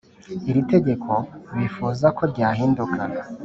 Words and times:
iri 0.49 0.61
tegeko 0.73 1.11
bifuza 1.57 2.07
ko 2.17 2.23
ryahinduka. 2.31 3.01